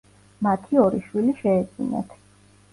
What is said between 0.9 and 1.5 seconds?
შვილი